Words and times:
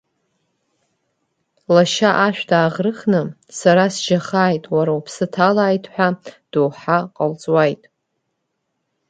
Лашьа 1.73 2.09
ашә 2.25 2.43
дааӷрыхны, 2.49 3.21
сара 3.59 3.85
сжьахааит, 3.93 4.63
уара 4.75 4.91
уԥсы 4.97 5.25
ҭалааит, 5.33 5.85
ҳәа 5.93 6.07
дуҳа 6.51 6.97
ҟалҵуаит. 7.15 7.83